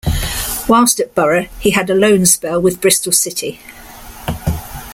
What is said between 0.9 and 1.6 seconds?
at Boro